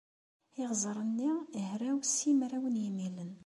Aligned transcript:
Iɣzer-nni 0.61 1.31
hraw 1.79 1.99
simraw 2.17 2.65
n 2.69 2.75
yimilen. 2.83 3.31